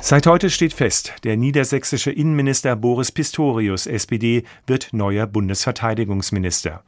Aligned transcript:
Seit 0.00 0.28
heute 0.28 0.48
steht 0.48 0.72
fest, 0.72 1.12
der 1.24 1.36
niedersächsische 1.36 2.12
Innenminister 2.12 2.76
Boris 2.76 3.10
Pistorius, 3.10 3.86
SPD, 3.86 4.44
wird 4.66 4.90
neuer 4.92 5.26
Bundesverteidigungsminister. 5.26 6.84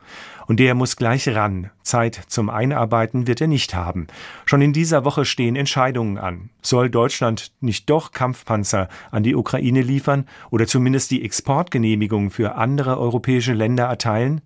Und 0.47 0.59
der 0.59 0.75
muss 0.75 0.97
gleich 0.97 1.29
ran. 1.29 1.71
Zeit 1.83 2.21
zum 2.29 2.49
Einarbeiten 2.49 3.27
wird 3.27 3.41
er 3.41 3.47
nicht 3.49 3.75
haben. 3.75 4.07
Schon 4.47 4.63
in 4.63 4.73
dieser 4.73 5.05
Woche 5.05 5.25
stehen 5.25 5.57
Entscheidungen 5.57 6.19
an. 6.19 6.51
Soll 6.63 6.89
Deutschland 6.89 7.53
nicht 7.61 7.91
doch 7.91 8.13
Kampfpanzer 8.13 8.89
an 9.11 9.23
die 9.23 9.35
Ukraine 9.35 9.83
liefern 9.83 10.27
oder 10.51 10.67
zumindest 10.67 11.11
die 11.11 11.25
Exportgenehmigung 11.25 12.31
für 12.31 12.55
andere 12.55 12.99
europäische 12.99 13.55
Länder 13.55 13.85
erteilen? 13.85 14.41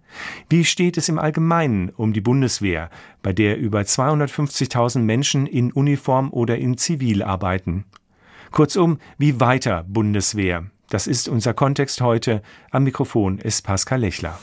Wie 0.49 0.65
steht 0.65 0.97
es 0.97 1.09
im 1.09 1.19
Allgemeinen 1.19 1.91
um 1.91 2.13
die 2.13 2.23
Bundeswehr, 2.23 2.91
bei 3.23 3.33
der 3.33 3.59
über 3.59 3.81
250.000 3.81 5.01
Menschen 5.01 5.47
in 5.47 5.71
Uniform 5.71 6.33
oder 6.33 6.59
in 6.59 6.77
Zivil 6.79 7.23
arbeiten? 7.23 7.85
Kurzum, 8.55 8.99
wie 9.19 9.41
weiter 9.41 9.85
Bundeswehr? 9.89 10.67
Das 10.89 11.09
ist 11.09 11.29
unser 11.29 11.55
Kontext 11.55 12.01
heute. 12.01 12.41
Am 12.71 12.85
Mikrofon 12.85 13.39
ist 13.41 13.63
Pascal 13.63 14.03
Lechler. 14.03 14.39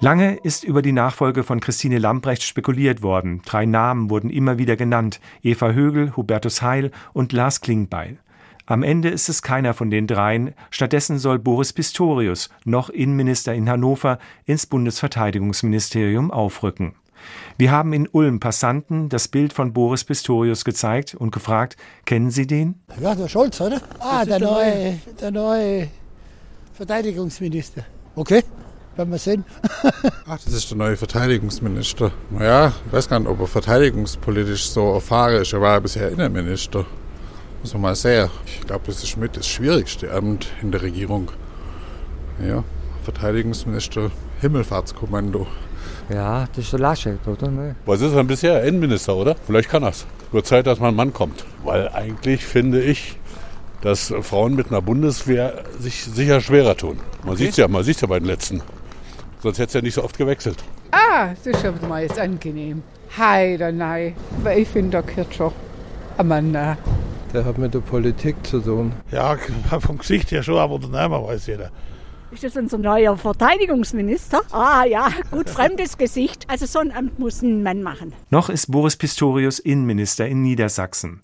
Lange 0.00 0.36
ist 0.36 0.62
über 0.62 0.82
die 0.82 0.92
Nachfolge 0.92 1.44
von 1.44 1.60
Christine 1.60 1.96
Lambrecht 1.96 2.42
spekuliert 2.42 3.00
worden. 3.00 3.40
Drei 3.46 3.64
Namen 3.64 4.10
wurden 4.10 4.28
immer 4.28 4.58
wieder 4.58 4.76
genannt. 4.76 5.18
Eva 5.42 5.70
Högel, 5.70 6.14
Hubertus 6.14 6.60
Heil 6.60 6.90
und 7.14 7.32
Lars 7.32 7.62
Klingbeil. 7.62 8.18
Am 8.66 8.82
Ende 8.82 9.08
ist 9.08 9.30
es 9.30 9.40
keiner 9.40 9.72
von 9.72 9.90
den 9.90 10.06
dreien. 10.06 10.52
Stattdessen 10.68 11.18
soll 11.18 11.38
Boris 11.38 11.72
Pistorius, 11.72 12.50
noch 12.66 12.90
Innenminister 12.90 13.54
in 13.54 13.66
Hannover, 13.70 14.18
ins 14.44 14.66
Bundesverteidigungsministerium 14.66 16.30
aufrücken. 16.30 16.94
Wir 17.60 17.72
haben 17.72 17.92
in 17.92 18.08
Ulm 18.10 18.40
Passanten 18.40 19.10
das 19.10 19.28
Bild 19.28 19.52
von 19.52 19.74
Boris 19.74 20.04
Pistorius 20.04 20.64
gezeigt 20.64 21.14
und 21.14 21.30
gefragt, 21.30 21.76
kennen 22.06 22.30
Sie 22.30 22.46
den? 22.46 22.76
Ja, 22.98 23.14
der 23.14 23.28
Scholz, 23.28 23.60
oder? 23.60 23.82
Ah, 23.98 24.24
der 24.24 24.38
neue, 24.38 24.98
der 25.20 25.30
neue 25.30 25.88
Verteidigungsminister. 26.72 27.84
Okay, 28.16 28.44
werden 28.96 29.10
wir 29.10 29.18
sehen. 29.18 29.44
Ach, 30.26 30.38
das 30.42 30.54
ist 30.54 30.70
der 30.70 30.78
neue 30.78 30.96
Verteidigungsminister. 30.96 32.12
Naja, 32.30 32.72
ich 32.86 32.92
weiß 32.94 33.10
gar 33.10 33.20
nicht, 33.20 33.28
ob 33.28 33.38
er 33.40 33.46
verteidigungspolitisch 33.46 34.70
so 34.70 34.94
erfahren 34.94 35.42
ist. 35.42 35.52
Er 35.52 35.60
war 35.60 35.74
ja 35.74 35.80
bisher 35.80 36.10
Innenminister. 36.10 36.86
Muss 37.60 37.74
man 37.74 37.82
mal 37.82 37.94
sehen. 37.94 38.30
Ich 38.46 38.66
glaube, 38.66 38.84
das 38.86 39.04
ist 39.04 39.18
mit 39.18 39.36
das 39.36 39.46
schwierigste 39.46 40.10
Amt 40.10 40.46
in 40.62 40.72
der 40.72 40.80
Regierung. 40.80 41.30
Ja, 42.42 42.64
Verteidigungsminister, 43.04 44.10
Himmelfahrtskommando. 44.40 45.46
Ja, 46.12 46.46
das 46.54 46.64
ist 46.64 46.72
der 46.72 46.80
Laschet, 46.80 47.18
oder? 47.26 47.48
Nee. 47.48 47.74
Was 47.86 48.00
ist 48.00 48.12
er 48.12 48.24
bisher? 48.24 48.64
Innenminister, 48.64 49.14
oder? 49.14 49.36
Vielleicht 49.46 49.68
kann 49.68 49.84
er's. 49.84 50.06
Wird 50.32 50.46
Zeit, 50.46 50.66
dass 50.66 50.80
mal 50.80 50.88
ein 50.88 50.96
Mann 50.96 51.12
kommt. 51.12 51.44
Weil 51.62 51.88
eigentlich 51.88 52.44
finde 52.44 52.82
ich, 52.82 53.16
dass 53.82 54.12
Frauen 54.22 54.56
mit 54.56 54.68
einer 54.68 54.82
Bundeswehr 54.82 55.64
sich 55.78 56.04
sicher 56.04 56.40
schwerer 56.40 56.76
tun. 56.76 56.98
Man 57.22 57.34
okay. 57.34 57.44
sieht 57.44 57.56
ja, 57.56 57.68
man 57.68 57.84
sieht's 57.84 58.00
ja 58.00 58.08
bei 58.08 58.18
den 58.18 58.26
letzten. 58.26 58.60
Sonst 59.40 59.58
hätte 59.58 59.68
es 59.68 59.74
ja 59.74 59.82
nicht 59.82 59.94
so 59.94 60.04
oft 60.04 60.18
gewechselt. 60.18 60.62
Ah, 60.90 61.28
das 61.28 61.46
ist 61.46 61.64
aber 61.64 61.86
mal 61.86 62.02
jetzt 62.02 62.18
angenehm. 62.18 62.82
Hi, 63.16 63.54
oder 63.54 63.70
nein. 63.70 64.14
Aber 64.40 64.56
ich 64.56 64.68
finde, 64.68 64.90
da 64.90 65.00
gehört 65.02 65.34
schon 65.34 65.52
ein 66.18 66.26
Mann. 66.26 66.52
Der 66.52 67.44
hat 67.44 67.58
mit 67.58 67.72
der 67.72 67.80
Politik 67.80 68.44
zu 68.44 68.60
tun. 68.60 68.92
Ja, 69.12 69.36
vom 69.80 69.98
Gesicht 69.98 70.32
her 70.32 70.42
schon, 70.42 70.58
aber 70.58 70.78
der 70.80 70.88
Name 70.88 71.22
weiß 71.22 71.46
jeder. 71.46 71.70
Ist 72.32 72.44
das 72.44 72.56
unser 72.56 72.78
neuer 72.78 73.16
Verteidigungsminister? 73.16 74.42
Ah 74.52 74.84
ja, 74.84 75.08
gut 75.32 75.50
fremdes 75.50 75.98
Gesicht. 75.98 76.46
Also 76.48 76.64
so 76.64 76.78
ein 76.78 76.92
Amt 76.92 77.18
muss 77.18 77.42
ein 77.42 77.64
Mann 77.64 77.82
machen. 77.82 78.12
Noch 78.30 78.48
ist 78.48 78.70
Boris 78.70 78.96
Pistorius 78.96 79.58
Innenminister 79.58 80.28
in 80.28 80.42
Niedersachsen. 80.42 81.22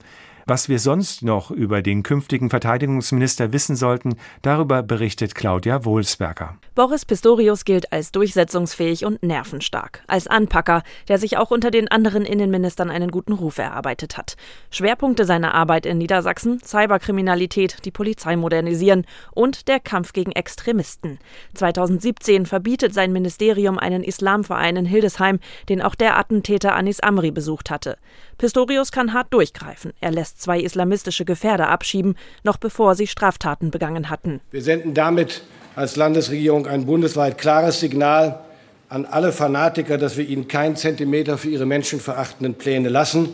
Was 0.48 0.68
wir 0.68 0.78
sonst 0.78 1.24
noch 1.24 1.50
über 1.50 1.82
den 1.82 2.04
künftigen 2.04 2.50
Verteidigungsminister 2.50 3.52
wissen 3.52 3.74
sollten, 3.74 4.14
darüber 4.42 4.84
berichtet 4.84 5.34
Claudia 5.34 5.84
Wohlsberger. 5.84 6.56
Boris 6.76 7.04
Pistorius 7.04 7.64
gilt 7.64 7.92
als 7.92 8.12
durchsetzungsfähig 8.12 9.04
und 9.04 9.24
nervenstark, 9.24 10.04
als 10.06 10.28
Anpacker, 10.28 10.84
der 11.08 11.18
sich 11.18 11.36
auch 11.36 11.50
unter 11.50 11.72
den 11.72 11.88
anderen 11.90 12.24
Innenministern 12.24 12.92
einen 12.92 13.10
guten 13.10 13.32
Ruf 13.32 13.58
erarbeitet 13.58 14.16
hat. 14.16 14.36
Schwerpunkte 14.70 15.24
seiner 15.24 15.52
Arbeit 15.52 15.84
in 15.84 15.98
Niedersachsen 15.98 16.60
Cyberkriminalität, 16.62 17.84
die 17.84 17.90
Polizei 17.90 18.36
modernisieren 18.36 19.04
und 19.32 19.66
der 19.66 19.80
Kampf 19.80 20.12
gegen 20.12 20.30
Extremisten. 20.30 21.18
2017 21.54 22.46
verbietet 22.46 22.94
sein 22.94 23.12
Ministerium 23.12 23.80
einen 23.80 24.04
Islamverein 24.04 24.76
in 24.76 24.86
Hildesheim, 24.86 25.40
den 25.68 25.82
auch 25.82 25.96
der 25.96 26.16
Attentäter 26.16 26.76
Anis 26.76 27.00
Amri 27.00 27.32
besucht 27.32 27.68
hatte. 27.68 27.98
Pistorius 28.38 28.92
kann 28.92 29.12
hart 29.12 29.34
durchgreifen. 29.34 29.92
Er 30.00 30.12
lässt 30.12 30.35
zwei 30.36 30.60
islamistische 30.60 31.24
Gefährder 31.24 31.68
abschieben, 31.68 32.16
noch 32.44 32.56
bevor 32.56 32.94
sie 32.94 33.06
Straftaten 33.06 33.70
begangen 33.70 34.10
hatten. 34.10 34.40
Wir 34.50 34.62
senden 34.62 34.94
damit 34.94 35.42
als 35.74 35.96
Landesregierung 35.96 36.66
ein 36.66 36.86
bundesweit 36.86 37.38
klares 37.38 37.80
Signal 37.80 38.40
an 38.88 39.04
alle 39.04 39.32
Fanatiker, 39.32 39.98
dass 39.98 40.16
wir 40.16 40.26
ihnen 40.26 40.48
keinen 40.48 40.76
Zentimeter 40.76 41.38
für 41.38 41.48
ihre 41.48 41.66
menschenverachtenden 41.66 42.54
Pläne 42.54 42.88
lassen. 42.88 43.28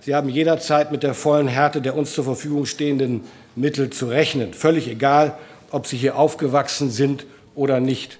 Sie 0.00 0.14
haben 0.14 0.28
jederzeit 0.28 0.92
mit 0.92 1.02
der 1.02 1.14
vollen 1.14 1.48
Härte 1.48 1.80
der 1.80 1.96
uns 1.96 2.12
zur 2.12 2.24
Verfügung 2.24 2.66
stehenden 2.66 3.22
Mittel 3.56 3.90
zu 3.90 4.06
rechnen, 4.06 4.54
völlig 4.54 4.88
egal, 4.88 5.36
ob 5.70 5.86
sie 5.86 5.96
hier 5.96 6.16
aufgewachsen 6.16 6.90
sind 6.90 7.26
oder 7.54 7.80
nicht. 7.80 8.18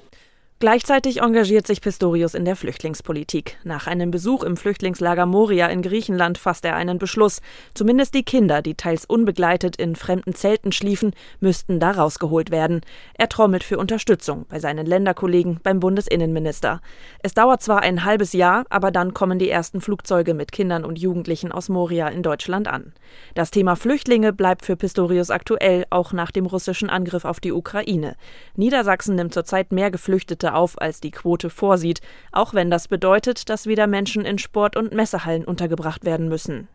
Gleichzeitig 0.58 1.20
engagiert 1.20 1.66
sich 1.66 1.82
Pistorius 1.82 2.32
in 2.32 2.46
der 2.46 2.56
Flüchtlingspolitik. 2.56 3.58
Nach 3.64 3.86
einem 3.86 4.10
Besuch 4.10 4.42
im 4.42 4.56
Flüchtlingslager 4.56 5.26
Moria 5.26 5.66
in 5.66 5.82
Griechenland 5.82 6.38
fasst 6.38 6.64
er 6.64 6.74
einen 6.76 6.96
Beschluss. 6.96 7.42
Zumindest 7.74 8.14
die 8.14 8.22
Kinder, 8.22 8.62
die 8.62 8.74
teils 8.74 9.04
unbegleitet 9.04 9.76
in 9.76 9.96
fremden 9.96 10.34
Zelten 10.34 10.72
schliefen, 10.72 11.12
müssten 11.40 11.78
da 11.78 11.90
rausgeholt 11.90 12.50
werden. 12.50 12.80
Er 13.18 13.28
trommelt 13.28 13.64
für 13.64 13.76
Unterstützung 13.76 14.46
bei 14.48 14.58
seinen 14.58 14.86
Länderkollegen 14.86 15.60
beim 15.62 15.78
Bundesinnenminister. 15.78 16.80
Es 17.22 17.34
dauert 17.34 17.62
zwar 17.62 17.82
ein 17.82 18.06
halbes 18.06 18.32
Jahr, 18.32 18.64
aber 18.70 18.90
dann 18.90 19.12
kommen 19.12 19.38
die 19.38 19.50
ersten 19.50 19.82
Flugzeuge 19.82 20.32
mit 20.32 20.52
Kindern 20.52 20.86
und 20.86 20.98
Jugendlichen 20.98 21.52
aus 21.52 21.68
Moria 21.68 22.08
in 22.08 22.22
Deutschland 22.22 22.66
an. 22.66 22.94
Das 23.34 23.50
Thema 23.50 23.76
Flüchtlinge 23.76 24.32
bleibt 24.32 24.64
für 24.64 24.76
Pistorius 24.76 25.28
aktuell, 25.28 25.84
auch 25.90 26.14
nach 26.14 26.30
dem 26.30 26.46
russischen 26.46 26.88
Angriff 26.88 27.26
auf 27.26 27.40
die 27.40 27.52
Ukraine. 27.52 28.16
Niedersachsen 28.56 29.16
nimmt 29.16 29.34
zurzeit 29.34 29.70
mehr 29.70 29.90
Geflüchtete 29.90 30.45
Quote 30.46 30.54
auf, 30.54 30.80
als 30.80 31.00
die 31.00 31.10
Quote 31.10 31.50
vorsieht, 31.50 32.00
auch 32.30 32.54
wenn 32.54 32.70
das 32.70 32.86
bedeutet, 32.88 33.48
dass 33.50 33.66
wieder 33.66 33.86
Menschen 33.86 34.24
in 34.24 34.38
Sport- 34.38 34.76
und 34.76 34.92
Messehallen 34.92 35.44
untergebracht 35.44 36.04
werden 36.04 36.28
müssen. 36.28 36.68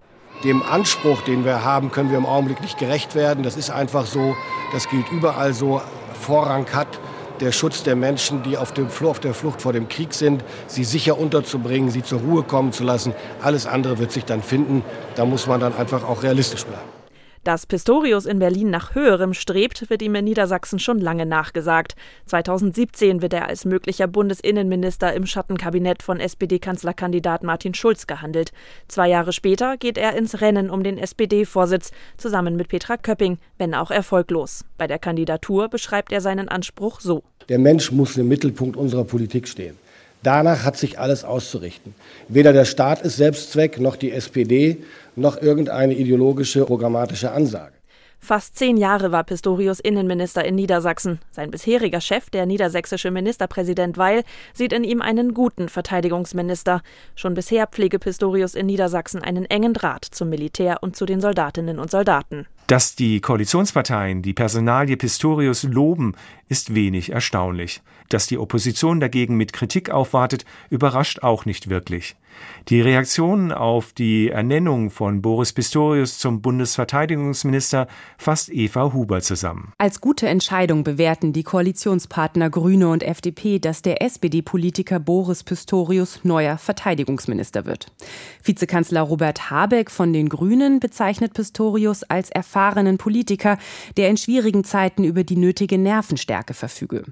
Dem 0.43 0.61
Anspruch, 0.61 1.21
den 1.21 1.45
wir 1.45 1.63
haben, 1.63 1.91
können 1.91 2.09
wir 2.09 2.17
im 2.17 2.25
Augenblick 2.25 2.61
nicht 2.61 2.77
gerecht 2.77 3.15
werden. 3.15 3.43
Das 3.43 3.55
ist 3.55 3.69
einfach 3.69 4.05
so, 4.05 4.35
das 4.73 4.89
gilt 4.89 5.09
überall 5.11 5.53
so. 5.53 5.81
Vorrang 6.13 6.65
hat 6.73 6.99
der 7.39 7.51
Schutz 7.51 7.83
der 7.83 7.95
Menschen, 7.95 8.43
die 8.43 8.57
auf, 8.57 8.73
dem, 8.73 8.87
auf 9.03 9.19
der 9.19 9.33
Flucht 9.33 9.61
vor 9.61 9.73
dem 9.73 9.87
Krieg 9.87 10.13
sind, 10.13 10.43
sie 10.67 10.83
sicher 10.83 11.17
unterzubringen, 11.17 11.89
sie 11.89 12.03
zur 12.03 12.19
Ruhe 12.19 12.43
kommen 12.43 12.73
zu 12.73 12.83
lassen. 12.83 13.13
Alles 13.41 13.65
andere 13.67 13.99
wird 13.99 14.11
sich 14.11 14.25
dann 14.25 14.43
finden. 14.43 14.83
Da 15.15 15.25
muss 15.25 15.47
man 15.47 15.59
dann 15.59 15.75
einfach 15.75 16.03
auch 16.03 16.23
realistisch 16.23 16.65
bleiben. 16.65 17.00
Dass 17.44 17.66
Pistorius 17.66 18.28
in 18.28 18.38
Berlin 18.38 18.69
nach 18.69 18.94
Höherem 18.94 19.34
strebt, 19.34 19.90
wird 19.90 20.03
ihm 20.03 20.13
in 20.13 20.25
Niedersachsen 20.25 20.78
schon 20.78 21.00
lange 21.00 21.25
nachgesagt. 21.25 21.96
2017 22.28 23.24
wird 23.24 23.34
er 23.34 23.47
als 23.47 23.66
möglicher 23.66 24.06
Bundesinnenminister 24.06 25.12
im 25.16 25.25
Schattenkabinett 25.25 26.03
von 26.03 26.19
SPD-Kanzlerkandidat 26.19 27.41
Martin 27.41 27.74
Schulz 27.74 28.06
gehandelt. 28.06 28.52
Zwei 28.88 29.09
Jahre 29.09 29.34
später 29.34 29.78
geht 29.78 29.97
er 29.97 30.16
ins 30.16 30.40
Rennen 30.40 30.69
um 30.69 30.84
den 30.84 31.00
SPD-Vorsitz, 31.00 31.90
zusammen 32.16 32.57
mit 32.57 32.68
Petra 32.68 32.97
Köpping, 32.97 33.40
wenn 33.58 33.73
auch 33.73 33.90
erfolglos. 33.90 34.63
Bei 34.78 34.85
der 34.85 35.00
Kandidatur 35.00 35.68
beschreibt 35.68 36.12
er 36.12 36.22
seinen 36.22 36.47
Anspruch 36.47 37.00
so. 37.00 37.23
Der 37.50 37.58
Mensch 37.58 37.91
muss 37.91 38.18
im 38.18 38.28
Mittelpunkt 38.28 38.78
unserer 38.78 39.03
Politik 39.03 39.47
stehen. 39.47 39.78
Danach 40.23 40.63
hat 40.63 40.77
sich 40.77 40.99
alles 40.99 41.23
auszurichten. 41.23 41.95
Weder 42.27 42.53
der 42.53 42.65
Staat 42.65 43.01
ist 43.01 43.17
Selbstzweck, 43.17 43.79
noch 43.79 43.95
die 43.95 44.11
SPD, 44.11 44.77
noch 45.16 45.41
irgendeine 45.41 45.93
ideologische, 45.96 46.66
programmatische 46.66 47.31
Ansage. 47.31 47.73
Fast 48.23 48.55
zehn 48.55 48.78
Jahre 48.78 49.11
war 49.11 49.23
Pistorius 49.23 49.79
Innenminister 49.79 50.46
in 50.46 50.53
Niedersachsen. 50.53 51.17
Sein 51.31 51.49
bisheriger 51.49 52.01
Chef, 52.01 52.29
der 52.29 52.46
niedersächsische 52.46 53.09
Ministerpräsident 53.09 53.97
Weil, 53.97 54.23
sieht 54.53 54.73
in 54.73 54.84
ihm 54.84 55.01
einen 55.01 55.34
guten 55.34 55.69
Verteidigungsminister. 55.69 56.84
Schon 57.16 57.34
bisher 57.34 57.66
pflege 57.66 57.97
Pistorius 57.97 58.53
in 58.53 58.67
Niedersachsen 58.67 59.23
einen 59.23 59.46
engen 59.46 59.73
Draht 59.73 60.05
zum 60.05 60.29
Militär 60.29 60.84
und 60.84 60.96
zu 60.96 61.07
den 61.07 61.19
Soldatinnen 61.19 61.79
und 61.79 61.90
Soldaten. 61.90 62.46
Dass 62.67 62.96
die 62.96 63.19
Koalitionsparteien 63.19 64.22
die 64.22 64.34
Personalie 64.34 64.96
Pistorius 64.96 65.63
loben, 65.63 66.13
ist 66.47 66.75
wenig 66.75 67.11
erstaunlich. 67.11 67.81
Dass 68.09 68.28
die 68.28 68.37
Opposition 68.37 68.99
dagegen 68.99 69.37
mit 69.37 69.53
Kritik 69.53 69.90
aufwartet, 69.90 70.46
überrascht 70.69 71.23
auch 71.23 71.46
nicht 71.46 71.69
wirklich. 71.69 72.16
Die 72.67 72.81
Reaktion 72.81 73.52
auf 73.52 73.93
die 73.93 74.29
Ernennung 74.29 74.90
von 74.90 75.22
Boris 75.22 75.53
Pistorius 75.53 76.17
zum 76.19 76.41
Bundesverteidigungsminister 76.41 77.87
fasst 78.17 78.49
Eva 78.49 78.93
Huber 78.93 79.22
zusammen. 79.22 79.73
Als 79.78 80.02
gute 80.02 80.28
Entscheidung 80.28 80.84
bewerten 80.84 81.34
die 81.34 81.43
Koalitionspartner 81.43 82.49
Grüne 82.49 82.90
und 82.90 83.03
FDP, 83.03 83.59
dass 83.59 83.81
der 83.81 84.02
SPD-Politiker 84.02 84.99
Boris 84.99 85.43
Pistorius 85.43 86.19
neuer 86.23 86.58
Verteidigungsminister 86.58 87.66
wird. 87.66 87.87
Vizekanzler 88.43 89.02
Robert 89.02 89.49
Habeck 89.49 89.91
von 89.91 90.13
den 90.13 90.29
Grünen 90.29 90.79
bezeichnet 90.79 91.34
Pistorius 91.34 92.03
als 92.03 92.29
erfahrenen 92.51 92.97
Politiker, 92.97 93.57
der 93.95 94.09
in 94.09 94.17
schwierigen 94.17 94.65
Zeiten 94.65 95.05
über 95.05 95.23
die 95.23 95.37
nötige 95.37 95.77
Nervenstärke 95.77 96.53
verfüge. 96.53 97.05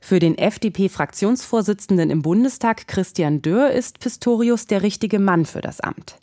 Für 0.00 0.18
den 0.18 0.36
FDP-Fraktionsvorsitzenden 0.36 2.10
im 2.10 2.22
Bundestag 2.22 2.88
Christian 2.88 3.42
Dörr 3.42 3.70
ist 3.70 4.00
Pistorius 4.00 4.66
der 4.66 4.82
richtige 4.82 5.20
Mann 5.20 5.46
für 5.46 5.60
das 5.60 5.80
Amt. 5.80 6.16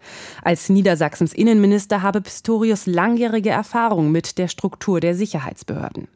Als 0.43 0.67
Niedersachsens 0.67 1.33
Innenminister 1.33 2.01
habe 2.01 2.19
Pistorius 2.19 2.85
langjährige 2.85 3.49
Erfahrung 3.49 4.11
mit 4.11 4.37
der 4.37 4.49
Struktur 4.49 4.99
der 4.99 5.15
Sicherheitsbehörden. 5.15 6.09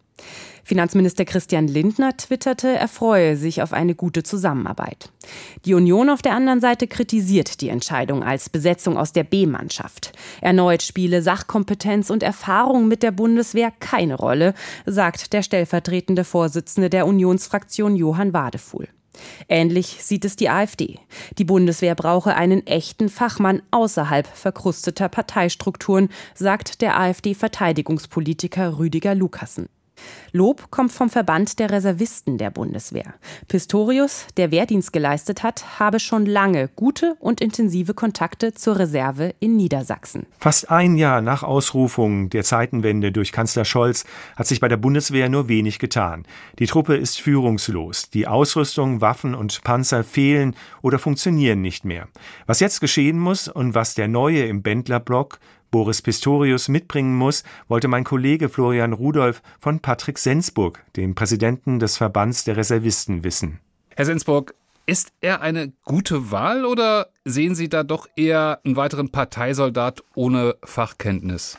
Finanzminister 0.65 1.25
Christian 1.25 1.67
Lindner 1.67 2.15
twitterte, 2.15 2.69
er 2.69 2.87
freue 2.87 3.35
sich 3.35 3.61
auf 3.61 3.73
eine 3.73 3.95
gute 3.95 4.23
Zusammenarbeit. 4.23 5.11
Die 5.65 5.73
Union 5.73 6.09
auf 6.09 6.21
der 6.21 6.33
anderen 6.33 6.61
Seite 6.61 6.87
kritisiert 6.87 7.59
die 7.59 7.67
Entscheidung 7.67 8.23
als 8.23 8.49
Besetzung 8.49 8.97
aus 8.97 9.11
der 9.11 9.25
B-Mannschaft. 9.25 10.13
Erneut 10.39 10.81
spiele 10.81 11.21
Sachkompetenz 11.21 12.09
und 12.09 12.23
Erfahrung 12.23 12.87
mit 12.87 13.03
der 13.03 13.11
Bundeswehr 13.11 13.71
keine 13.79 14.15
Rolle, 14.15 14.53
sagt 14.85 15.33
der 15.33 15.43
stellvertretende 15.43 16.23
Vorsitzende 16.23 16.89
der 16.89 17.07
Unionsfraktion 17.07 17.97
Johann 17.97 18.31
Wadefuhl. 18.33 18.87
Ähnlich 19.47 19.97
sieht 20.01 20.25
es 20.25 20.35
die 20.37 20.49
AfD. 20.49 20.99
Die 21.37 21.43
Bundeswehr 21.43 21.93
brauche 21.93 22.35
einen 22.35 22.65
echten 22.65 23.09
Fachmann 23.09 23.61
außerhalb 23.71 24.25
verkrusteter 24.25 25.09
Parteistrukturen, 25.09 26.09
sagt 26.33 26.81
der 26.81 26.99
AfD-Verteidigungspolitiker 26.99 28.79
Rüdiger 28.79 29.13
Lukassen. 29.13 29.67
Lob 30.31 30.71
kommt 30.71 30.91
vom 30.91 31.09
Verband 31.09 31.59
der 31.59 31.69
Reservisten 31.69 32.37
der 32.37 32.49
Bundeswehr. 32.49 33.13
Pistorius, 33.47 34.25
der 34.35 34.51
Wehrdienst 34.51 34.91
geleistet 34.91 35.43
hat, 35.43 35.79
habe 35.79 35.99
schon 35.99 36.25
lange 36.25 36.69
gute 36.75 37.15
und 37.19 37.39
intensive 37.39 37.93
Kontakte 37.93 38.53
zur 38.53 38.79
Reserve 38.79 39.35
in 39.39 39.55
Niedersachsen. 39.55 40.25
Fast 40.39 40.71
ein 40.71 40.97
Jahr 40.97 41.21
nach 41.21 41.43
Ausrufung 41.43 42.29
der 42.29 42.43
Zeitenwende 42.43 43.11
durch 43.11 43.31
Kanzler 43.31 43.65
Scholz 43.65 44.05
hat 44.35 44.47
sich 44.47 44.59
bei 44.59 44.67
der 44.67 44.77
Bundeswehr 44.77 45.29
nur 45.29 45.47
wenig 45.47 45.77
getan. 45.77 46.25
Die 46.57 46.67
Truppe 46.67 46.95
ist 46.95 47.21
führungslos. 47.21 48.09
Die 48.09 48.27
Ausrüstung, 48.27 49.01
Waffen 49.01 49.35
und 49.35 49.63
Panzer 49.63 50.03
fehlen 50.03 50.55
oder 50.81 50.97
funktionieren 50.97 51.61
nicht 51.61 51.85
mehr. 51.85 52.07
Was 52.47 52.59
jetzt 52.59 52.79
geschehen 52.79 53.19
muss 53.19 53.47
und 53.47 53.75
was 53.75 53.93
der 53.93 54.07
Neue 54.07 54.45
im 54.45 54.63
Bändlerblock 54.63 55.39
Boris 55.73 56.03
Pistorius 56.03 56.67
mitbringen 56.67 57.15
muss, 57.15 57.43
wollte 57.67 57.87
mein 57.87 58.03
Kollege 58.03 58.47
Florian 58.47 58.93
Rudolph 58.93 59.41
von 59.59 59.79
Patrick 59.79 60.19
Sensburg, 60.19 60.85
dem 60.95 61.15
Präsidenten 61.15 61.79
des 61.79 61.97
Verbands 61.97 62.43
der 62.43 62.57
Reservisten, 62.57 63.23
wissen. 63.23 63.59
Herr 63.95 64.05
Sensburg, 64.05 64.53
ist 64.85 65.13
er 65.19 65.41
eine 65.41 65.73
gute 65.83 66.29
Wahl 66.29 66.65
oder 66.65 67.07
sehen 67.25 67.55
Sie 67.55 67.69
da 67.69 67.83
doch 67.83 68.07
eher 68.15 68.59
einen 68.63 68.75
weiteren 68.75 69.09
Parteisoldat 69.09 70.03
ohne 70.13 70.57
Fachkenntnis? 70.63 71.57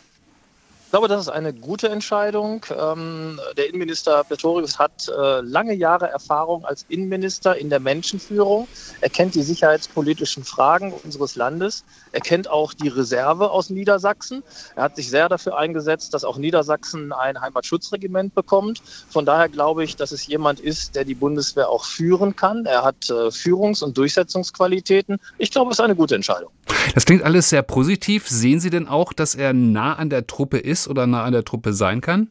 Glaube, 0.94 1.08
das 1.08 1.22
ist 1.22 1.28
eine 1.28 1.52
gute 1.52 1.88
Entscheidung. 1.88 2.64
Ähm, 2.70 3.40
der 3.56 3.66
Innenminister 3.66 4.22
Pretorius 4.22 4.78
hat 4.78 5.08
äh, 5.08 5.40
lange 5.40 5.74
Jahre 5.74 6.06
Erfahrung 6.06 6.64
als 6.64 6.84
Innenminister 6.88 7.56
in 7.56 7.68
der 7.68 7.80
Menschenführung. 7.80 8.68
Er 9.00 9.10
kennt 9.10 9.34
die 9.34 9.42
sicherheitspolitischen 9.42 10.44
Fragen 10.44 10.92
unseres 10.92 11.34
Landes. 11.34 11.84
Er 12.12 12.20
kennt 12.20 12.48
auch 12.48 12.72
die 12.74 12.86
Reserve 12.86 13.50
aus 13.50 13.70
Niedersachsen. 13.70 14.44
Er 14.76 14.84
hat 14.84 14.94
sich 14.94 15.10
sehr 15.10 15.28
dafür 15.28 15.58
eingesetzt, 15.58 16.14
dass 16.14 16.22
auch 16.22 16.36
Niedersachsen 16.36 17.12
ein 17.12 17.40
Heimatschutzregiment 17.40 18.36
bekommt. 18.36 18.80
Von 19.08 19.26
daher 19.26 19.48
glaube 19.48 19.82
ich, 19.82 19.96
dass 19.96 20.12
es 20.12 20.24
jemand 20.28 20.60
ist, 20.60 20.94
der 20.94 21.04
die 21.04 21.16
Bundeswehr 21.16 21.70
auch 21.70 21.86
führen 21.86 22.36
kann. 22.36 22.66
Er 22.66 22.84
hat 22.84 23.10
äh, 23.10 23.32
Führungs- 23.32 23.82
und 23.82 23.98
Durchsetzungsqualitäten. 23.98 25.18
Ich 25.38 25.50
glaube, 25.50 25.72
es 25.72 25.80
ist 25.80 25.84
eine 25.84 25.96
gute 25.96 26.14
Entscheidung. 26.14 26.50
Das 26.94 27.04
klingt 27.04 27.22
alles 27.22 27.50
sehr 27.50 27.62
positiv. 27.62 28.28
Sehen 28.28 28.60
Sie 28.60 28.70
denn 28.70 28.88
auch, 28.88 29.12
dass 29.12 29.34
er 29.34 29.52
nah 29.52 29.94
an 29.94 30.10
der 30.10 30.26
Truppe 30.26 30.58
ist 30.58 30.88
oder 30.88 31.06
nah 31.06 31.24
an 31.24 31.32
der 31.32 31.44
Truppe 31.44 31.72
sein 31.72 32.00
kann? 32.00 32.30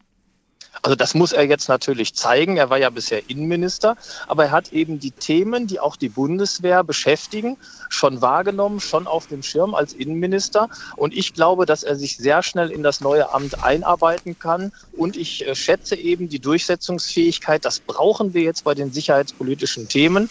Also 0.82 0.96
das 0.96 1.14
muss 1.14 1.32
er 1.32 1.46
jetzt 1.46 1.70
natürlich 1.70 2.16
zeigen. 2.16 2.58
Er 2.58 2.70
war 2.70 2.78
ja 2.78 2.90
bisher 2.90 3.30
Innenminister, 3.30 3.96
aber 4.28 4.46
er 4.46 4.52
hat 4.52 4.74
eben 4.74 5.00
die 5.00 5.12
Themen, 5.12 5.68
die 5.68 5.80
auch 5.80 5.96
die 5.96 6.10
Bundeswehr 6.10 6.84
beschäftigen, 6.84 7.58
schon 7.90 8.22
wahrgenommen, 8.22 8.80
schon 8.80 9.06
auf 9.06 9.28
dem 9.28 9.44
Schirm 9.44 9.76
als 9.76 9.94
Innenminister. 9.94 10.70
Und 10.98 11.14
ich 11.14 11.34
glaube, 11.34 11.66
dass 11.66 11.84
er 11.84 11.96
sich 11.96 12.18
sehr 12.18 12.42
schnell 12.42 12.72
in 12.72 12.84
das 12.84 13.02
neue 13.02 13.32
Amt 13.34 13.64
einarbeiten 13.64 14.38
kann. 14.40 14.74
Und 14.92 15.16
ich 15.16 15.48
äh, 15.48 15.56
schätze 15.56 15.96
eben 15.96 16.28
die 16.28 16.40
Durchsetzungsfähigkeit. 16.40 17.64
Das 17.64 17.80
brauchen 17.80 18.34
wir 18.34 18.42
jetzt 18.42 18.64
bei 18.64 18.74
den 18.74 18.92
sicherheitspolitischen 18.92 19.88
Themen. 19.88 20.30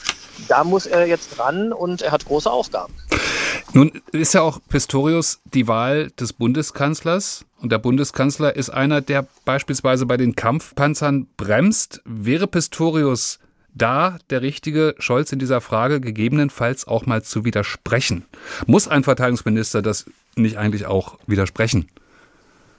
Da 0.48 0.64
muss 0.64 0.87
er 0.87 1.06
jetzt 1.06 1.38
ran 1.38 1.72
und 1.72 2.02
er 2.02 2.10
hat 2.10 2.26
große 2.26 2.50
Aufgaben. 2.50 2.93
Nun 3.74 3.90
ist 4.12 4.34
ja 4.34 4.42
auch 4.42 4.60
Pistorius 4.69 5.40
die 5.44 5.66
Wahl 5.66 6.10
des 6.10 6.34
Bundeskanzlers. 6.34 7.46
Und 7.58 7.72
der 7.72 7.78
Bundeskanzler 7.78 8.54
ist 8.54 8.69
einer, 8.69 9.00
der 9.00 9.26
beispielsweise 9.46 10.04
bei 10.04 10.19
den 10.19 10.36
Kampfpanzern 10.36 11.26
bremst. 11.38 12.02
Wäre 12.04 12.46
Pistorius 12.46 13.38
da 13.74 14.19
der 14.28 14.42
richtige, 14.42 14.94
Scholz 14.98 15.32
in 15.32 15.38
dieser 15.38 15.62
Frage 15.62 16.02
gegebenenfalls 16.02 16.86
auch 16.86 17.06
mal 17.06 17.22
zu 17.22 17.46
widersprechen? 17.46 18.26
Muss 18.66 18.88
ein 18.88 19.04
Verteidigungsminister 19.04 19.80
das 19.80 20.04
nicht 20.36 20.58
eigentlich 20.58 20.84
auch 20.84 21.19
widersprechen? 21.26 21.88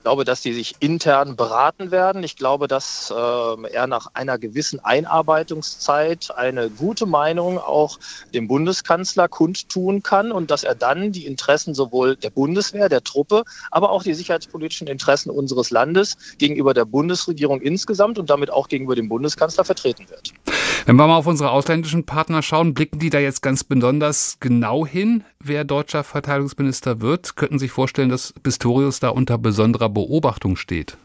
Ich 0.04 0.06
glaube, 0.06 0.26
dass 0.26 0.42
die 0.42 0.52
sich 0.52 0.74
intern 0.80 1.34
beraten 1.34 1.90
werden. 1.90 2.24
Ich 2.24 2.36
glaube, 2.36 2.68
dass 2.68 3.10
äh, 3.10 3.68
er 3.72 3.86
nach 3.86 4.08
einer 4.12 4.36
gewissen 4.36 4.78
Einarbeitungszeit 4.84 6.30
eine 6.36 6.68
gute 6.68 7.06
Meinung 7.06 7.56
auch 7.56 7.98
dem 8.34 8.46
Bundeskanzler 8.46 9.28
kundtun 9.28 10.02
kann 10.02 10.30
und 10.30 10.50
dass 10.50 10.62
er 10.62 10.74
dann 10.74 11.12
die 11.12 11.24
Interessen 11.24 11.72
sowohl 11.72 12.16
der 12.16 12.28
Bundeswehr, 12.28 12.90
der 12.90 13.02
Truppe, 13.02 13.44
aber 13.70 13.92
auch 13.92 14.02
die 14.02 14.12
sicherheitspolitischen 14.12 14.88
Interessen 14.88 15.30
unseres 15.30 15.70
Landes 15.70 16.18
gegenüber 16.36 16.74
der 16.74 16.84
Bundesregierung 16.84 17.62
insgesamt 17.62 18.18
und 18.18 18.28
damit 18.28 18.50
auch 18.50 18.68
gegenüber 18.68 18.96
dem 18.96 19.08
Bundeskanzler 19.08 19.64
vertreten 19.64 20.10
wird. 20.10 20.34
Wenn 20.86 20.96
wir 20.96 21.06
mal 21.06 21.16
auf 21.16 21.26
unsere 21.26 21.50
ausländischen 21.50 22.04
Partner 22.04 22.42
schauen, 22.42 22.74
blicken 22.74 22.98
die 22.98 23.08
da 23.08 23.18
jetzt 23.18 23.40
ganz 23.40 23.64
besonders 23.64 24.36
genau 24.40 24.84
hin, 24.84 25.24
wer 25.40 25.64
deutscher 25.64 26.04
Verteidigungsminister 26.04 27.00
wird? 27.00 27.36
Könnten 27.36 27.58
Sie 27.58 27.64
sich 27.64 27.72
vorstellen, 27.72 28.10
dass 28.10 28.34
Pistorius 28.42 29.00
da 29.00 29.08
unter 29.08 29.38
besonderer 29.38 29.88
Beobachtung 29.88 30.56
steht? 30.56 30.98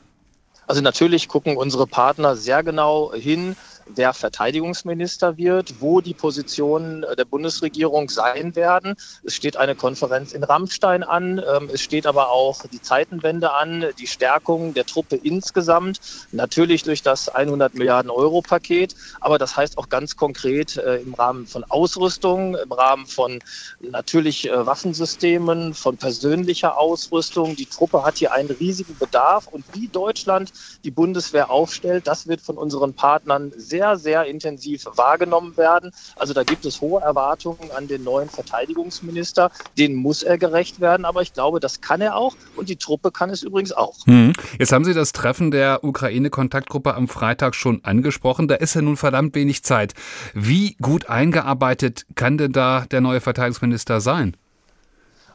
Also 0.67 0.81
natürlich 0.81 1.29
gucken 1.29 1.55
unsere 1.55 1.87
Partner 1.87 2.35
sehr 2.35 2.61
genau 2.61 3.13
hin, 3.13 3.55
wer 3.95 4.13
Verteidigungsminister 4.13 5.37
wird, 5.37 5.75
wo 5.79 6.01
die 6.01 6.13
Positionen 6.13 7.05
der 7.17 7.25
Bundesregierung 7.25 8.09
sein 8.09 8.55
werden. 8.55 8.95
Es 9.23 9.35
steht 9.35 9.57
eine 9.57 9.75
Konferenz 9.75 10.33
in 10.33 10.43
Rammstein 10.43 11.03
an, 11.03 11.39
ähm, 11.39 11.69
es 11.71 11.81
steht 11.81 12.05
aber 12.05 12.29
auch 12.29 12.65
die 12.67 12.81
Zeitenwende 12.81 13.53
an, 13.53 13.85
die 13.97 14.07
Stärkung 14.07 14.73
der 14.73 14.85
Truppe 14.85 15.15
insgesamt, 15.15 15.99
natürlich 16.31 16.83
durch 16.83 17.01
das 17.01 17.29
100 17.29 17.73
Milliarden 17.73 18.11
Euro 18.11 18.41
Paket, 18.41 18.95
aber 19.21 19.37
das 19.37 19.57
heißt 19.57 19.77
auch 19.77 19.89
ganz 19.89 20.15
konkret 20.15 20.77
äh, 20.77 20.97
im 20.97 21.13
Rahmen 21.13 21.47
von 21.47 21.63
Ausrüstung, 21.63 22.55
im 22.55 22.71
Rahmen 22.71 23.05
von 23.05 23.39
natürlich 23.79 24.49
äh, 24.49 24.65
Waffensystemen, 24.65 25.73
von 25.73 25.97
persönlicher 25.97 26.77
Ausrüstung. 26.77 27.55
Die 27.55 27.65
Truppe 27.65 28.03
hat 28.03 28.17
hier 28.17 28.33
einen 28.33 28.51
riesigen 28.51 28.97
Bedarf 28.97 29.47
und 29.47 29.63
wie 29.73 29.87
Deutschland 29.87 30.51
die 30.83 30.91
Bundeswehr 30.91 31.49
aufstellt, 31.49 32.07
das 32.07 32.27
wird 32.27 32.41
von 32.41 32.57
unseren 32.57 32.93
Partnern 32.93 33.51
sehr 33.57 33.78
sehr, 33.79 33.97
sehr 33.97 34.25
intensiv 34.25 34.85
wahrgenommen 34.95 35.55
werden. 35.55 35.91
Also 36.17 36.33
da 36.33 36.43
gibt 36.43 36.65
es 36.65 36.81
hohe 36.81 37.01
Erwartungen 37.01 37.71
an 37.75 37.87
den 37.87 38.03
neuen 38.03 38.27
Verteidigungsminister. 38.27 39.51
Den 39.77 39.95
muss 39.95 40.21
er 40.21 40.37
gerecht 40.37 40.81
werden, 40.81 41.05
aber 41.05 41.21
ich 41.21 41.31
glaube, 41.31 41.61
das 41.61 41.79
kann 41.79 42.01
er 42.01 42.17
auch 42.17 42.35
und 42.57 42.67
die 42.67 42.75
Truppe 42.75 43.11
kann 43.11 43.29
es 43.29 43.41
übrigens 43.41 43.71
auch. 43.71 44.05
Hm. 44.05 44.33
Jetzt 44.57 44.73
haben 44.73 44.83
Sie 44.83 44.93
das 44.93 45.13
Treffen 45.13 45.51
der 45.51 45.85
Ukraine-Kontaktgruppe 45.85 46.93
am 46.93 47.07
Freitag 47.07 47.55
schon 47.55 47.81
angesprochen. 47.85 48.49
Da 48.49 48.55
ist 48.55 48.73
ja 48.73 48.81
nun 48.81 48.97
verdammt 48.97 49.33
wenig 49.35 49.63
Zeit. 49.63 49.93
Wie 50.33 50.75
gut 50.81 51.09
eingearbeitet 51.09 52.05
kann 52.15 52.37
denn 52.37 52.51
da 52.51 52.85
der 52.91 52.99
neue 52.99 53.21
Verteidigungsminister 53.21 54.01
sein? 54.01 54.35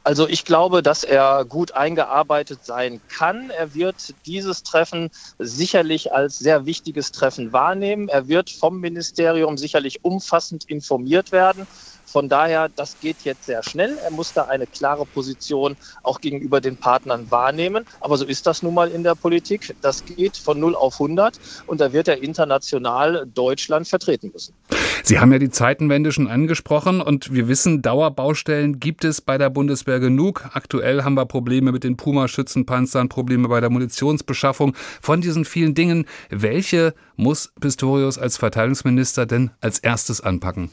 Also 0.07 0.29
ich 0.29 0.45
glaube, 0.45 0.83
dass 0.83 1.03
er 1.03 1.47
gut 1.47 1.73
eingearbeitet 1.73 2.63
sein 2.63 3.01
kann. 3.09 3.49
Er 3.49 3.73
wird 3.73 4.15
dieses 4.27 4.63
Treffen 4.63 5.09
sicherlich 5.39 6.13
als 6.13 6.37
sehr 6.37 6.67
wichtiges 6.67 7.11
Treffen 7.11 7.55
wahrnehmen. 7.55 8.09
Er 8.09 8.29
wird 8.29 8.51
vom 8.51 8.81
Ministerium 8.81 9.57
sicherlich 9.57 10.05
umfassend 10.05 10.65
informiert 10.67 11.33
werden 11.33 11.67
Von 12.15 12.29
daher, 12.29 12.69
das 12.69 13.01
geht 13.01 13.17
jetzt 13.25 13.47
sehr 13.47 13.65
schnell. 13.65 13.99
Er 14.05 14.13
muss 14.13 14.33
da 14.33 14.45
eine 14.45 14.69
klare 14.69 15.05
Position 15.05 15.77
auch 16.05 16.21
gegenüber 16.21 16.61
den 16.61 16.77
Partnern 16.77 17.29
wahrnehmen. 17.33 17.87
Aber 17.99 18.17
so 18.17 18.25
ist 18.25 18.47
das 18.47 18.63
nun 18.63 18.73
mal 18.73 18.89
in 18.89 19.03
der 19.03 19.17
Politik. 19.17 19.75
Das 19.83 20.05
geht 20.05 20.37
von 20.37 20.61
0 20.61 20.77
auf 20.77 21.01
100 21.01 21.41
und 21.67 21.81
da 21.81 21.93
wird 21.93 22.07
er 22.07 22.23
international 22.23 23.27
Deutschland 23.35 23.89
vertreten 23.89 24.31
müssen. 24.33 24.55
Sie 25.03 25.19
haben 25.19 25.33
ja 25.33 25.41
die 25.41 25.51
Zeitenwende 25.51 26.13
schon 26.13 26.29
angesprochen 26.29 27.01
und 27.01 27.33
wir 27.35 27.49
wissen, 27.49 27.83
Dauerbaustellen 27.83 28.79
gibt 28.79 29.05
es 29.05 29.21
bei 29.21 29.37
der 29.37 29.51
Bundeswehr 29.51 29.99
genug. 29.99 30.49
Aktuell 30.53 31.03
haben 31.03 31.15
wir 31.15 31.27
Probleme 31.27 31.73
mit 31.73 31.83
den 31.83 31.97
Puma-Schützenpanzern, 31.97 33.09
Probleme 33.09 33.49
bei 33.49 33.61
der 33.61 33.71
Munitionsbeschaffung. 33.71 34.77
Von 35.03 35.21
diesen 35.21 35.45
vielen 35.45 35.75
Dingen, 35.75 36.07
welche 36.31 36.95
muss 37.17 37.53
Pistorius 37.61 38.19
als 38.19 38.37
Verteidigungsminister 38.37 39.27
denn 39.27 39.51
als 39.61 39.81
erstes 39.81 40.21
anpacken? 40.21 40.71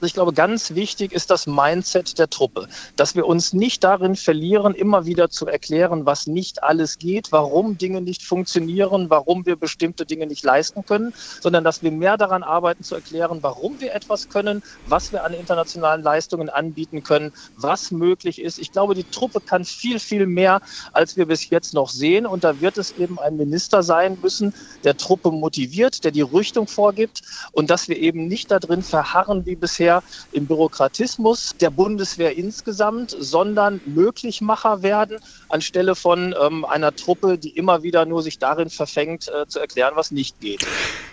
Ich 0.00 0.14
glaube, 0.14 0.32
ganz 0.32 0.76
wichtig 0.76 1.12
ist 1.12 1.28
das 1.28 1.48
Mindset 1.48 2.20
der 2.20 2.30
Truppe, 2.30 2.68
dass 2.94 3.16
wir 3.16 3.26
uns 3.26 3.52
nicht 3.52 3.82
darin 3.82 4.14
verlieren, 4.14 4.74
immer 4.74 5.06
wieder 5.06 5.28
zu 5.28 5.48
erklären, 5.48 6.06
was 6.06 6.28
nicht 6.28 6.62
alles 6.62 6.98
geht, 6.98 7.32
warum 7.32 7.78
Dinge 7.78 8.00
nicht 8.00 8.22
funktionieren, 8.22 9.10
warum 9.10 9.44
wir 9.44 9.56
bestimmte 9.56 10.06
Dinge 10.06 10.28
nicht 10.28 10.44
leisten 10.44 10.84
können, 10.86 11.12
sondern 11.40 11.64
dass 11.64 11.82
wir 11.82 11.90
mehr 11.90 12.16
daran 12.16 12.44
arbeiten 12.44 12.84
zu 12.84 12.94
erklären, 12.94 13.38
warum 13.42 13.80
wir 13.80 13.92
etwas 13.92 14.28
können, 14.28 14.62
was 14.86 15.10
wir 15.10 15.24
an 15.24 15.34
internationalen 15.34 16.04
Leistungen 16.04 16.48
anbieten 16.48 17.02
können, 17.02 17.32
was 17.56 17.90
möglich 17.90 18.40
ist. 18.40 18.60
Ich 18.60 18.70
glaube, 18.70 18.94
die 18.94 19.02
Truppe 19.02 19.40
kann 19.40 19.64
viel, 19.64 19.98
viel 19.98 20.26
mehr, 20.26 20.60
als 20.92 21.16
wir 21.16 21.26
bis 21.26 21.50
jetzt 21.50 21.74
noch 21.74 21.88
sehen. 21.88 22.24
Und 22.24 22.44
da 22.44 22.60
wird 22.60 22.78
es 22.78 22.92
eben 22.92 23.18
ein 23.18 23.36
Minister 23.36 23.82
sein 23.82 24.16
müssen, 24.22 24.54
der 24.84 24.96
Truppe 24.96 25.32
motiviert, 25.32 26.04
der 26.04 26.12
die 26.12 26.22
Richtung 26.22 26.68
vorgibt 26.68 27.22
und 27.50 27.68
dass 27.68 27.88
wir 27.88 27.96
eben 27.96 28.28
nicht 28.28 28.52
darin 28.52 28.82
verharren 28.82 29.44
wie 29.44 29.56
bisher, 29.56 29.87
Bundeswehr 29.88 30.02
im 30.32 30.46
Bürokratismus 30.46 31.54
der 31.60 31.70
Bundeswehr 31.70 32.36
insgesamt, 32.36 33.16
sondern 33.18 33.80
Möglichmacher 33.86 34.82
werden 34.82 35.18
anstelle 35.48 35.94
von 35.94 36.34
ähm, 36.40 36.64
einer 36.64 36.94
Truppe, 36.94 37.38
die 37.38 37.50
immer 37.50 37.82
wieder 37.82 38.04
nur 38.04 38.22
sich 38.22 38.38
darin 38.38 38.70
verfängt, 38.70 39.28
äh, 39.28 39.46
zu 39.46 39.58
erklären, 39.58 39.92
was 39.94 40.10
nicht 40.10 40.40
geht. 40.40 40.66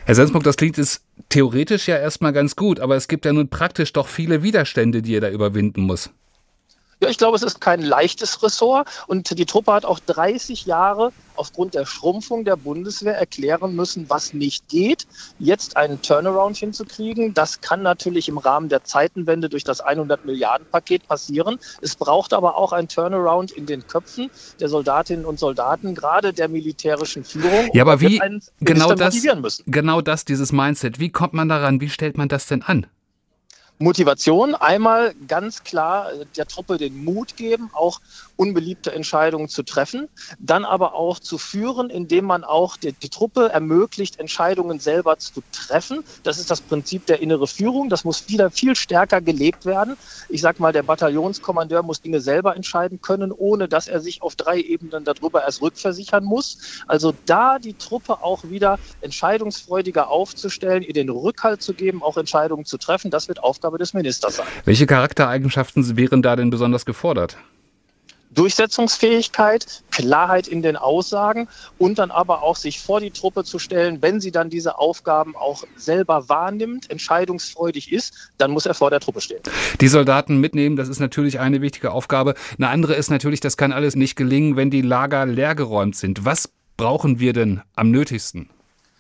Herr 0.06 0.16
Sensburg, 0.16 0.44
das 0.44 0.58
klingt 0.58 0.78
jetzt 0.78 1.02
theoretisch 1.30 1.88
ja 1.88 1.98
erstmal 1.98 2.34
ganz 2.34 2.56
gut, 2.56 2.80
aber 2.80 2.96
es 2.96 3.08
gibt 3.08 3.26
ja 3.26 3.34
nun 3.34 3.50
praktisch 3.50 3.94
doch 3.94 4.08
viele 4.08 4.44
Widerstände, 4.44 5.02
die 5.02 5.16
er 5.16 5.22
da 5.22 5.30
überwinden 5.30 5.82
muss. 5.82 6.10
Ja, 7.02 7.10
ich 7.10 7.18
glaube, 7.18 7.36
es 7.36 7.44
ist 7.44 7.60
kein 7.60 7.82
leichtes 7.82 8.42
Ressort 8.42 8.88
und 9.08 9.38
die 9.38 9.46
Truppe 9.46 9.74
hat 9.74 9.86
auch 9.86 10.00
30 10.00 10.66
Jahre 10.66 11.12
aufgrund 11.36 11.74
der 11.74 11.86
Schrumpfung 11.86 12.46
der 12.46 12.56
Bundeswehr 12.56 13.18
erklären 13.18 13.76
müssen, 13.76 14.10
was 14.10 14.34
nicht 14.34 14.70
geht. 14.70 15.06
Jetzt 15.38 15.76
einen 15.76 16.02
Turnaround 16.02 16.56
hinzukriegen, 16.56 17.34
das 17.34 17.60
kann 17.60 17.82
natürlich 17.82 18.30
im 18.30 18.38
Rahmen 18.38 18.70
der 18.70 18.86
Zeitenwende 18.86 19.50
durch 19.50 19.66
das 19.66 19.82
100 19.82 20.26
Milliarden 20.26 20.66
Paket 20.68 21.06
passieren. 21.08 21.60
Es 21.82 21.98
braucht 21.98 22.34
aber 22.34 22.56
auch 22.56 22.72
ein 22.72 22.88
Turnaround 22.88 23.52
in 23.52 23.66
den 23.66 23.86
Köpfen 23.86 24.32
der 24.62 24.70
Soldatinnen 24.70 25.26
und 25.26 25.38
Soldaten, 25.38 25.96
gerade 25.96 26.32
der 26.32 26.48
militärischen 26.48 27.26
Führung. 27.26 27.70
Ja, 27.74 27.84
aber 27.84 28.00
wie 28.00 28.22
genau 28.62 28.94
das, 28.96 29.64
genau 29.66 30.02
das, 30.02 30.24
dieses 30.24 30.54
Mindset, 30.54 31.00
wie 31.00 31.10
kommt 31.10 31.34
man 31.34 31.50
daran? 31.50 31.82
Wie 31.82 31.90
stellt 31.90 32.18
man 32.18 32.30
das 32.30 32.48
denn 32.48 32.62
an? 32.62 32.88
Motivation. 33.78 34.56
Einmal 34.56 35.14
ganz 35.28 35.64
klar 35.64 36.14
äh, 36.14 36.26
der 36.38 36.48
Truppe 36.48 36.78
den 36.78 37.04
Mut 37.04 37.36
geben, 37.36 37.70
auch 37.74 38.00
unbeliebte 38.38 38.92
Entscheidungen 38.92 39.48
zu 39.48 39.64
treffen, 39.64 40.10
dann 40.40 40.66
aber 40.66 40.94
auch 40.96 41.20
zu 41.20 41.38
führen, 41.38 41.90
indem 41.90 42.26
man 42.26 42.44
auch 42.44 42.78
die, 42.78 42.92
die, 42.94 43.10
Truppe 43.10 43.50
ermöglicht, 43.50 44.20
Entscheidungen 44.20 44.80
selber 44.80 45.18
zu 45.18 45.42
treffen. 45.52 46.04
Das 46.24 46.38
ist 46.38 46.52
das 46.52 46.62
Prinzip 46.62 47.06
der 47.06 47.22
innere 47.22 47.48
Führung. 47.48 47.90
Das 47.90 48.04
muss 48.04 48.28
wieder 48.28 48.52
viel 48.52 48.76
stärker 48.76 49.22
gelebt 49.22 49.66
werden. 49.66 49.96
Ich 50.30 50.42
sage 50.42 50.62
mal, 50.62 50.74
der 50.74 50.84
Bataillonskommandeur 50.84 51.84
muss 51.84 52.02
Dinge 52.02 52.20
selber 52.20 52.56
entscheiden 52.56 53.02
können, 53.02 53.32
ohne 53.32 53.68
dass 53.68 53.88
er 53.88 54.02
sich 54.02 54.22
auf 54.22 54.36
drei 54.36 54.60
Ebenen 54.60 55.06
darüber 55.06 55.44
erst 55.44 55.62
rückversichern 55.62 56.24
muss. 56.24 56.84
Also 56.88 57.14
da 57.26 57.60
die 57.60 57.74
Truppe 57.74 58.24
auch 58.24 58.44
wieder 58.46 58.80
entscheidungsfreudiger 59.02 60.10
aufzustellen, 60.10 60.84
ihr 60.84 60.94
den 60.94 61.10
Rückhalt 61.10 61.62
zu 61.62 61.74
geben, 61.74 62.04
auch 62.04 62.18
Entscheidungen 62.18 62.66
zu 62.66 62.78
treffen, 62.78 63.12
das 63.12 63.28
wird 63.28 63.44
Aufgabe 63.44 63.65
des 63.72 63.94
Ministers 63.94 64.38
sein. 64.38 64.48
Welche 64.66 64.86
Charaktereigenschaften 64.86 65.98
wären 65.98 66.22
da 66.22 66.36
denn 66.36 66.50
besonders 66.50 66.86
gefordert? 66.86 67.38
Durchsetzungsfähigkeit, 68.36 69.84
Klarheit 69.92 70.48
in 70.48 70.62
den 70.62 70.76
Aussagen 70.76 71.48
und 71.78 71.98
dann 71.98 72.12
aber 72.12 72.44
auch 72.44 72.58
sich 72.58 72.82
vor 72.82 73.00
die 73.00 73.12
Truppe 73.12 73.44
zu 73.44 73.60
stellen, 73.60 74.02
wenn 74.02 74.20
sie 74.20 74.32
dann 74.32 74.50
diese 74.50 74.78
Aufgaben 74.78 75.36
auch 75.36 75.64
selber 75.78 76.30
wahrnimmt, 76.30 76.92
entscheidungsfreudig 76.92 77.92
ist, 77.92 78.32
dann 78.38 78.52
muss 78.52 78.66
er 78.66 78.74
vor 78.74 78.90
der 78.90 79.00
Truppe 79.00 79.22
stehen. 79.22 79.40
Die 79.80 79.88
Soldaten 79.88 80.40
mitnehmen, 80.40 80.76
das 80.76 80.90
ist 80.90 81.00
natürlich 81.00 81.40
eine 81.40 81.62
wichtige 81.62 81.92
Aufgabe. 81.92 82.36
Eine 82.58 82.70
andere 82.70 82.96
ist 82.96 83.10
natürlich, 83.10 83.40
das 83.40 83.58
kann 83.58 83.72
alles 83.72 83.96
nicht 83.96 84.16
gelingen, 84.16 84.58
wenn 84.58 84.70
die 84.70 84.82
Lager 84.82 85.26
leergeräumt 85.26 85.96
sind. 85.96 86.26
Was 86.26 86.50
brauchen 86.78 87.20
wir 87.20 87.32
denn 87.32 87.62
am 87.76 87.90
nötigsten? 87.90 88.50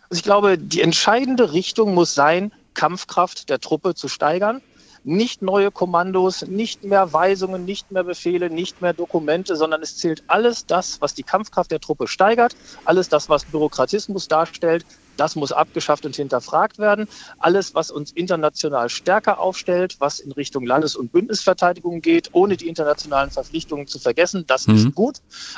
Also 0.09 0.19
ich 0.19 0.23
glaube, 0.23 0.57
die 0.57 0.81
entscheidende 0.81 1.51
Richtung 1.51 1.93
muss 1.93 2.15
sein, 2.15 2.53
Kampfkraft 2.75 3.49
der 3.49 3.59
Truppe 3.59 3.95
zu 3.95 4.07
steigern 4.07 4.61
nicht 5.05 5.43
neue 5.43 5.71
Kommandos, 5.71 6.47
nicht 6.47 6.83
mehr 6.83 7.13
Weisungen, 7.13 7.63
nicht 7.63 7.91
mehr 7.91 8.03
Befehle, 8.03 8.49
nicht 8.49 8.81
mehr 8.81 8.93
Dokumente, 8.93 9.55
sondern 9.55 9.83
es 9.83 9.97
zählt 9.97 10.23
alles 10.27 10.65
das, 10.65 10.99
was 10.99 11.13
die 11.13 11.23
Kampfkraft 11.23 11.69
der 11.69 11.79
Truppe 11.79 12.07
steigert, 12.07 12.55
alles 12.85 13.07
das, 13.07 13.29
was 13.29 13.45
Bürokratismus 13.45 14.27
darstellt, 14.27 14.83
das 15.15 15.35
muss 15.35 15.51
abgeschafft 15.51 16.05
und 16.05 16.15
hinterfragt 16.15 16.77
werden. 16.77 17.07
Alles, 17.39 17.73
was 17.73 17.89
uns 17.89 18.11
international 18.11 18.89
stärker 18.89 19.39
aufstellt, 19.39 19.95
was 19.99 20.19
in 20.19 20.33
Richtung 20.33 20.65
Landes- 20.65 20.97
und 20.97 21.13
Bündnisverteidigung 21.13 22.01
geht, 22.01 22.31
ohne 22.33 22.57
die 22.57 22.67
internationalen 22.67 23.31
Verpflichtungen 23.31 23.87
zu 23.87 23.99
vergessen, 23.99 24.43
das 24.47 24.67
mhm. 24.67 24.75
ist 24.75 24.95
gut. 24.95 25.17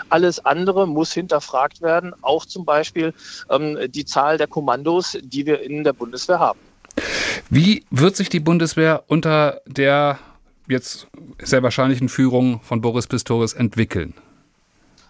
Alles 0.09 0.45
andere 0.45 0.87
muss 0.87 1.11
hinterfragt 1.11 1.81
werden, 1.81 2.13
auch 2.21 2.45
zum 2.45 2.65
Beispiel 2.65 3.15
ähm, 3.49 3.79
die 3.89 4.05
Zahl 4.05 4.37
der 4.37 4.47
Kommandos, 4.47 5.17
die 5.23 5.47
wir 5.47 5.61
in 5.61 5.83
der 5.83 5.93
Bundeswehr 5.93 6.37
haben. 6.37 6.59
Wie 7.49 7.85
wird 7.89 8.15
sich 8.15 8.29
die 8.29 8.39
Bundeswehr 8.39 9.03
unter 9.07 9.61
der 9.65 10.19
jetzt 10.67 11.07
sehr 11.41 11.63
wahrscheinlichen 11.63 12.09
Führung 12.09 12.61
von 12.61 12.81
Boris 12.81 13.07
Pistorius 13.07 13.53
entwickeln? 13.53 14.13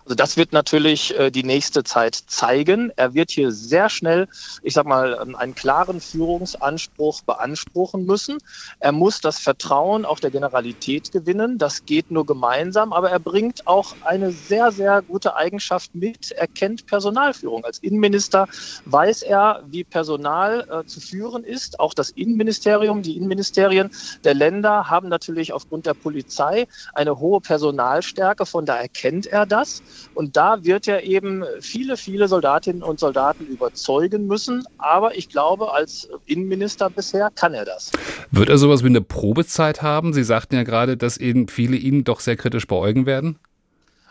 Also 0.08 0.16
das 0.16 0.38
wird 0.38 0.54
natürlich 0.54 1.20
äh, 1.20 1.32
die 1.32 1.44
nächste 1.44 1.84
Zeit 1.84 2.16
zeigen. 2.16 2.94
Er 2.96 3.14
wird 3.14 3.30
hier 3.30 3.52
sehr 3.52 3.90
schnell, 3.90 4.30
ich 4.64 4.74
sag 4.74 4.86
mal, 4.86 5.20
ähm, 5.22 5.36
einen 5.36 5.54
klaren 5.54 6.00
Führungsanspruch 6.00 7.24
beanspruchen 7.24 8.06
müssen. 8.06 8.38
Er 8.80 8.94
muss 8.94 9.20
das 9.20 9.38
Vertrauen 9.38 10.06
auch 10.06 10.22
der 10.22 10.32
Generalität 10.32 11.12
gewinnen. 11.12 11.58
Das 11.58 11.84
geht 11.84 12.10
nur 12.10 12.26
gemeinsam, 12.26 12.94
aber 12.94 13.10
er 13.10 13.20
bringt 13.20 13.68
auch 13.68 13.98
eine 14.02 14.32
sehr, 14.32 14.72
sehr 14.72 15.02
gute 15.02 15.36
Eigenschaft 15.36 15.94
mit. 15.94 16.32
Er 16.32 16.48
kennt 16.48 16.86
Personalführung. 16.86 17.66
Als 17.66 17.80
Innenminister 17.80 18.48
weiß 18.86 19.24
er, 19.24 19.62
wie 19.68 19.84
Personal 19.84 20.66
äh, 20.72 20.86
zu 20.86 21.02
führen 21.02 21.44
ist. 21.44 21.82
Auch 21.82 21.94
das 21.94 22.12
Innenministerium, 22.12 23.02
die 23.02 23.18
Innenministerien 23.18 23.90
der 24.24 24.36
Länder 24.36 24.90
haben 24.90 25.10
natürlich 25.10 25.52
aufgrund 25.52 25.86
der 25.86 25.96
Polizei 25.96 26.66
eine 26.94 27.20
hohe 27.20 27.42
Personalstärke. 27.42 28.46
Von 28.46 28.66
daher 28.66 28.88
kennt 28.88 29.26
er 29.26 29.46
das. 29.46 29.84
Und 30.14 30.38
da 30.38 30.64
wird 30.64 30.88
er 30.88 31.04
eben 31.04 31.44
viele, 31.60 31.98
viele 31.98 32.28
Soldatinnen 32.28 32.84
und 32.84 33.00
Soldaten 33.00 33.46
überzeugen 33.46 34.28
müssen. 34.28 34.64
Aber 34.78 35.16
ich 35.18 35.30
glaube, 35.30 35.74
als 35.74 36.10
Innenminister 36.26 36.90
bisher 36.90 37.30
kann 37.34 37.54
er 37.54 37.66
das. 37.66 37.92
Wird 38.32 38.50
er 38.50 38.58
sowas 38.58 38.84
wie 38.84 38.88
eine 38.88 39.02
Probezeit 39.02 39.82
haben? 39.82 40.14
Sie 40.14 40.24
sagten 40.24 40.56
ja 40.56 40.64
gerade, 40.64 40.98
dass 40.98 41.18
eben 41.18 41.48
viele 41.48 41.78
ihn 41.78 42.04
doch 42.04 42.20
sehr 42.20 42.36
kritisch 42.36 42.68
beäugen 42.68 43.06
werden. 43.06 43.40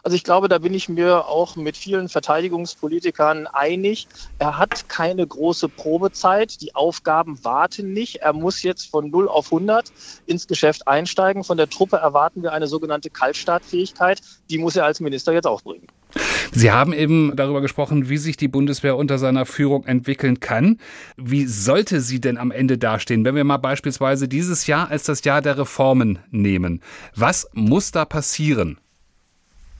Also 0.06 0.14
ich 0.14 0.22
glaube, 0.22 0.46
da 0.46 0.58
bin 0.58 0.72
ich 0.72 0.88
mir 0.88 1.26
auch 1.26 1.56
mit 1.56 1.76
vielen 1.76 2.08
Verteidigungspolitikern 2.08 3.48
einig. 3.48 4.06
Er 4.38 4.56
hat 4.56 4.88
keine 4.88 5.26
große 5.26 5.68
Probezeit. 5.68 6.60
Die 6.60 6.76
Aufgaben 6.76 7.44
warten 7.44 7.92
nicht. 7.92 8.18
Er 8.18 8.32
muss 8.32 8.62
jetzt 8.62 8.88
von 8.88 9.10
0 9.10 9.28
auf 9.28 9.46
100 9.46 9.90
ins 10.26 10.46
Geschäft 10.46 10.86
einsteigen. 10.86 11.42
Von 11.42 11.56
der 11.56 11.68
Truppe 11.68 11.96
erwarten 11.96 12.44
wir 12.44 12.52
eine 12.52 12.68
sogenannte 12.68 13.10
Kaltstartfähigkeit. 13.10 14.20
Die 14.48 14.58
muss 14.58 14.76
er 14.76 14.84
als 14.84 15.00
Minister 15.00 15.32
jetzt 15.32 15.48
auch 15.48 15.62
bringen. 15.62 15.88
Sie 16.52 16.70
haben 16.70 16.92
eben 16.92 17.34
darüber 17.34 17.60
gesprochen, 17.60 18.08
wie 18.08 18.18
sich 18.18 18.36
die 18.36 18.46
Bundeswehr 18.46 18.96
unter 18.96 19.18
seiner 19.18 19.44
Führung 19.44 19.86
entwickeln 19.86 20.38
kann. 20.38 20.78
Wie 21.16 21.46
sollte 21.46 22.00
sie 22.00 22.20
denn 22.20 22.38
am 22.38 22.52
Ende 22.52 22.78
dastehen, 22.78 23.24
wenn 23.24 23.34
wir 23.34 23.42
mal 23.42 23.56
beispielsweise 23.56 24.28
dieses 24.28 24.68
Jahr 24.68 24.88
als 24.88 25.02
das 25.02 25.24
Jahr 25.24 25.42
der 25.42 25.58
Reformen 25.58 26.20
nehmen? 26.30 26.80
Was 27.16 27.50
muss 27.54 27.90
da 27.90 28.04
passieren? 28.04 28.78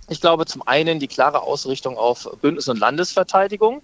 Ich 0.08 0.20
glaube 0.20 0.46
zum 0.46 0.62
einen 0.66 1.00
die 1.00 1.08
klare 1.08 1.42
Ausrichtung 1.42 1.96
auf 1.96 2.28
Bündnis- 2.40 2.68
und 2.68 2.78
Landesverteidigung. 2.78 3.82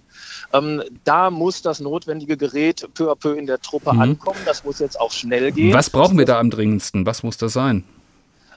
Ähm, 0.53 0.81
da 1.03 1.29
muss 1.29 1.61
das 1.61 1.79
notwendige 1.79 2.37
Gerät 2.37 2.87
peu 2.93 3.11
à 3.11 3.15
peu 3.15 3.33
in 3.33 3.45
der 3.45 3.59
Truppe 3.59 3.93
mhm. 3.93 4.01
ankommen. 4.01 4.39
Das 4.45 4.63
muss 4.63 4.79
jetzt 4.79 4.99
auch 4.99 5.11
schnell 5.11 5.51
gehen. 5.51 5.73
Was 5.73 5.89
brauchen 5.89 6.17
wir 6.17 6.25
da 6.25 6.39
am 6.39 6.49
dringendsten? 6.49 7.05
Was 7.05 7.23
muss 7.23 7.37
das 7.37 7.53
sein? 7.53 7.83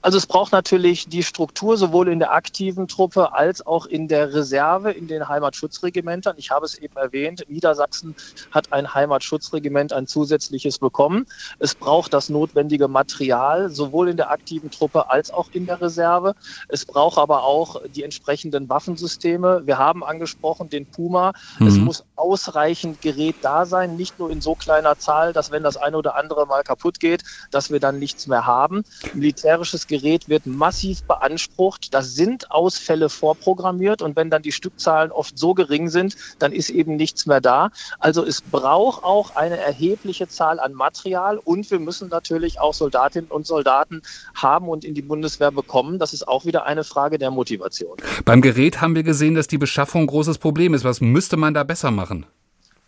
Also 0.07 0.19
es 0.19 0.27
braucht 0.29 0.53
natürlich 0.53 1.09
die 1.09 1.25
Struktur 1.25 1.77
sowohl 1.77 2.07
in 2.07 2.21
der 2.21 2.33
aktiven 2.33 2.87
Truppe 2.87 3.33
als 3.33 3.67
auch 3.67 3.87
in 3.87 4.07
der 4.07 4.33
Reserve, 4.33 4.93
in 4.93 5.09
den 5.09 5.29
Heimatschutzregimentern. 5.29 6.37
Ich 6.39 6.53
habe 6.53 6.65
es 6.65 6.77
eben 6.79 6.97
erwähnt, 6.97 7.45
Niedersachsen 7.49 8.15
hat 8.53 8.73
ein 8.73 8.95
Heimatschutzregiment, 8.95 9.93
ein 9.93 10.07
zusätzliches 10.07 10.79
bekommen. 10.79 11.27
Es 11.59 11.75
braucht 11.75 12.15
das 12.15 12.29
notwendige 12.29 12.87
Material 12.87 13.69
sowohl 13.69 14.09
in 14.09 14.17
der 14.17 14.31
aktiven 14.31 14.71
Truppe 14.71 15.11
als 15.11 15.33
auch 15.33 15.49
in 15.51 15.67
der 15.67 15.81
Reserve. 15.81 16.37
Es 16.69 16.85
braucht 16.85 17.19
aber 17.19 17.43
auch 17.43 17.83
die 17.89 18.05
entsprechenden 18.05 18.69
Waffensysteme. 18.69 19.63
Wir 19.65 19.77
haben 19.77 20.05
angesprochen 20.05 20.71
den 20.71 20.87
Puma. 20.87 21.33
Mhm. 21.59 21.67
Es 21.67 21.75
muss 21.79 22.05
ausreichend 22.15 23.01
Gerät 23.01 23.35
da 23.43 23.67
sein, 23.67 23.97
nicht 23.97 24.21
nur 24.21 24.31
in 24.31 24.41
so 24.41 24.55
kleiner 24.55 25.01
Zahl, 25.01 25.33
dass 25.33 25.51
wenn 25.51 25.65
das 25.65 25.77
eine 25.77 25.97
oder 25.97 26.15
andere 26.15 26.47
mal 26.47 26.63
kaputt 26.63 27.01
geht, 27.01 27.25
dass 27.51 27.73
wir 27.73 27.81
dann 27.81 27.99
nichts 27.99 28.29
mehr 28.29 28.47
haben. 28.47 28.85
Militärisches 29.13 29.89
Gerät 29.89 29.96
Gerät 29.99 30.29
wird 30.29 30.47
massiv 30.47 31.03
beansprucht. 31.05 31.95
Da 31.95 32.03
sind 32.03 32.51
Ausfälle 32.51 33.09
vorprogrammiert 33.09 34.03
und 34.03 34.15
wenn 34.17 34.31
dann 34.31 34.43
die 34.43 34.53
Stückzahlen 34.53 35.11
oft 35.11 35.39
so 35.39 35.55
gering 35.55 35.89
sind, 35.89 36.17
dann 36.39 36.53
ist 36.53 36.71
eben 36.71 36.97
nichts 36.97 37.27
mehr 37.27 37.41
da. 37.41 37.71
Also 37.99 38.25
es 38.25 38.43
braucht 38.43 39.05
auch 39.05 39.37
eine 39.37 39.57
erhebliche 39.57 40.29
Zahl 40.29 40.61
an 40.61 40.75
Material 40.75 41.39
und 41.39 41.71
wir 41.71 41.79
müssen 41.79 42.09
natürlich 42.09 42.61
auch 42.61 42.75
Soldatinnen 42.75 43.31
und 43.31 43.47
Soldaten 43.47 44.03
haben 44.35 44.69
und 44.69 44.85
in 44.85 44.95
die 44.95 45.03
Bundeswehr 45.03 45.51
bekommen. 45.51 45.99
Das 45.99 46.13
ist 46.13 46.29
auch 46.29 46.45
wieder 46.45 46.67
eine 46.67 46.85
Frage 46.85 47.19
der 47.19 47.31
Motivation. 47.31 47.97
Beim 48.25 48.43
Gerät 48.43 48.81
haben 48.81 48.95
wir 48.95 49.03
gesehen, 49.03 49.35
dass 49.35 49.47
die 49.47 49.59
Beschaffung 49.59 50.03
ein 50.03 50.07
großes 50.09 50.39
Problem 50.39 50.75
ist. 50.75 50.85
Was 50.85 51.01
müsste 51.01 51.37
man 51.37 51.55
da 51.55 51.65
besser 51.65 51.91
machen? 51.91 52.27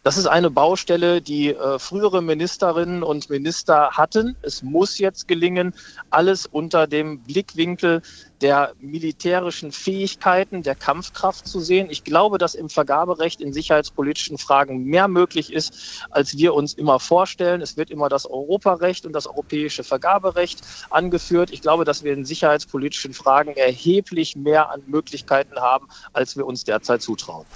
Das 0.09 0.17
ist 0.17 0.27
eine 0.27 0.49
Baustelle, 0.49 1.21
die 1.21 1.51
äh, 1.51 1.79
frühere 1.79 2.23
Ministerinnen 2.23 3.03
und 3.03 3.29
Minister 3.29 3.91
hatten. 3.91 4.37
Es 4.41 4.63
muss 4.63 4.97
jetzt 4.97 5.29
gelingen, 5.29 5.75
alles 6.09 6.47
unter 6.47 6.87
dem 6.87 7.21
Blickwinkel 7.25 8.01
der 8.41 8.75
militärischen 8.81 9.73
Fähigkeiten, 9.73 10.63
der 10.63 10.75
Kampfkraft 10.75 11.47
zu 11.47 11.61
sehen. 11.61 11.89
Ich 11.91 12.05
glaube, 12.05 12.39
dass 12.39 12.55
im 12.55 12.69
Vergaberecht 12.69 13.41
in 13.41 13.53
sicherheitspolitischen 13.53 14.39
Fragen 14.39 14.85
mehr 14.85 15.09
möglich 15.09 15.53
ist, 15.53 16.07
als 16.11 16.37
wir 16.37 16.55
uns 16.55 16.75
immer 16.75 17.01
vorstellen. 17.01 17.61
Es 17.61 17.77
wird 17.77 17.91
immer 17.91 18.09
das 18.09 18.27
Europarecht 18.27 19.07
und 19.07 19.13
das 19.13 19.27
europäische 19.27 19.85
Vergaberecht 19.85 20.61
angeführt. 20.91 21.51
Ich 21.51 21.63
glaube, 21.63 21.85
dass 21.85 22.05
wir 22.05 22.13
in 22.13 22.25
sicherheitspolitischen 22.25 23.13
Fragen 23.13 23.55
erheblich 23.57 24.37
mehr 24.37 24.71
an 24.71 24.83
Möglichkeiten 24.87 25.57
haben, 25.57 25.89
als 26.13 26.37
wir 26.37 26.47
uns 26.47 26.65
derzeit 26.65 27.03
zutrauen. 27.03 27.47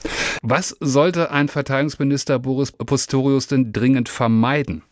Was 0.42 0.76
sollte 0.80 1.30
ein 1.30 1.48
Verteidigungsminister 1.48 2.38
Boris 2.38 2.72
Pistorius 2.72 3.46
denn 3.46 3.72
dringend 3.72 4.08
vermeiden? 4.08 4.82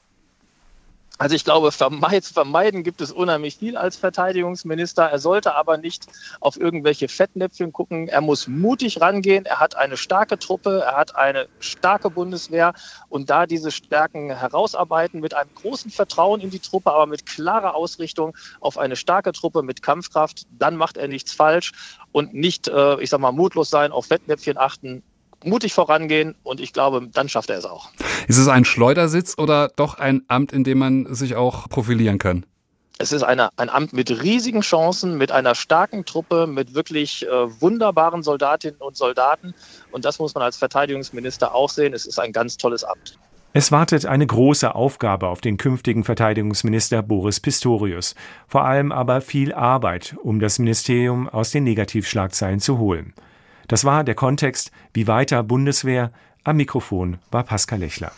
Also 1.21 1.37
ich 1.37 1.45
glaube, 1.45 1.71
vermeiden 1.71 2.83
gibt 2.83 3.03
es 3.03 3.13
unheimlich 3.13 3.59
viel 3.59 3.77
als 3.77 3.95
Verteidigungsminister. 3.99 5.03
Er 5.05 5.19
sollte 5.19 5.55
aber 5.55 5.77
nicht 5.77 6.07
auf 6.41 6.59
irgendwelche 6.59 7.09
Fettnäpfchen 7.09 7.75
gucken. 7.75 8.09
Er 8.09 8.23
muss 8.23 8.49
mutig 8.49 9.03
rangehen. 9.03 9.45
Er 9.45 9.61
hat 9.61 9.77
eine 9.77 9.99
starke 9.99 10.39
Truppe, 10.39 10.81
er 10.83 10.97
hat 10.97 11.17
eine 11.17 11.47
starke 11.59 12.09
Bundeswehr 12.09 12.73
und 13.11 13.29
da 13.29 13.45
diese 13.45 13.71
Stärken 13.71 14.35
herausarbeiten 14.35 15.21
mit 15.21 15.35
einem 15.35 15.51
großen 15.53 15.91
Vertrauen 15.91 16.41
in 16.41 16.49
die 16.49 16.61
Truppe, 16.61 16.91
aber 16.91 17.05
mit 17.05 17.27
klarer 17.27 17.75
Ausrichtung 17.75 18.35
auf 18.63 18.79
eine 18.79 18.97
starke 18.97 19.33
Truppe 19.33 19.63
mit 19.63 19.83
Kampfkraft, 19.83 20.45
dann 20.49 20.77
macht 20.77 20.97
er 20.97 21.07
nichts 21.07 21.35
falsch 21.35 21.73
und 22.13 22.33
nicht, 22.33 22.67
äh, 22.69 22.99
ich 22.99 23.11
sag 23.11 23.21
mal, 23.21 23.31
mutlos 23.31 23.69
sein, 23.69 23.93
auf 23.93 24.07
Fettnäpfchen 24.07 24.57
achten 24.57 25.03
mutig 25.45 25.73
vorangehen 25.73 26.35
und 26.43 26.61
ich 26.61 26.73
glaube, 26.73 27.09
dann 27.13 27.29
schafft 27.29 27.51
er 27.51 27.59
es 27.59 27.65
auch. 27.65 27.91
Ist 28.29 28.39
es 28.39 28.49
ein 28.49 28.65
Schleudersitz 28.65 29.37
oder 29.39 29.69
doch 29.75 29.95
ein 29.99 30.23
Amt, 30.29 30.53
in 30.53 30.65
dem 30.65 30.79
man 30.79 31.15
sich 31.15 31.37
auch 31.37 31.69
profilieren 31.69 32.19
kann? 32.19 32.45
Es 32.99 33.13
ist 33.13 33.23
eine, 33.23 33.49
ein 33.57 33.71
Amt 33.71 33.95
mit 33.95 34.23
riesigen 34.23 34.61
Chancen, 34.61 35.17
mit 35.17 35.33
einer 35.33 35.55
starken 35.55 36.05
Truppe, 36.05 36.47
mit 36.47 36.75
wirklich 36.75 37.27
äh, 37.27 37.61
wunderbaren 37.61 38.23
Soldatinnen 38.23 38.79
und 38.79 38.95
Soldaten. 38.95 39.55
Und 39.91 40.05
das 40.05 40.19
muss 40.19 40.35
man 40.35 40.45
als 40.45 40.59
Verteidigungsminister 40.59 41.55
auch 41.55 41.71
sehen. 41.71 41.95
Es 41.95 42.05
ist 42.05 42.21
ein 42.21 42.33
ganz 42.33 42.59
tolles 42.59 42.85
Amt. 42.85 43.19
Es 43.55 43.73
wartet 43.73 44.05
eine 44.05 44.27
große 44.27 44.75
Aufgabe 44.75 45.29
auf 45.29 45.41
den 45.41 45.57
künftigen 45.57 46.05
Verteidigungsminister 46.05 47.03
Boris 47.03 47.41
Pistorius, 47.41 48.15
vor 48.47 48.65
allem 48.65 48.93
aber 48.93 49.23
viel 49.23 49.55
Arbeit, 49.55 50.15
um 50.23 50.39
das 50.39 50.59
Ministerium 50.59 51.27
aus 51.27 51.51
den 51.51 51.65
Negativschlagzeilen 51.65 52.61
zu 52.61 52.79
holen. 52.79 53.15
Das 53.71 53.85
war 53.85 54.03
der 54.03 54.17
Kontext, 54.17 54.73
wie 54.93 55.07
weiter 55.07 55.45
Bundeswehr. 55.45 56.11
Am 56.43 56.57
Mikrofon 56.57 57.19
war 57.31 57.45
Pascal 57.45 57.79
Lechler. 57.79 58.11